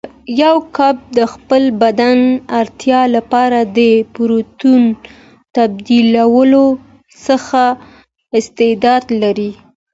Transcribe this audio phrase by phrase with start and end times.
[0.43, 2.19] یو کب د خپل بدن
[2.59, 3.79] اړتیا لپاره د
[4.13, 4.83] پروتین
[5.55, 6.65] تبدیلولو
[7.47, 7.67] ښه
[8.37, 9.51] استعداد لري.